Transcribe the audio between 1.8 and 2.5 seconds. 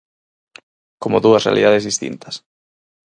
distintas...